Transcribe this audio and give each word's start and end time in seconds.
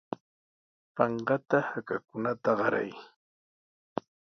Panqata 0.95 1.57
hakakunata 1.69 2.51
qaray. 2.59 2.91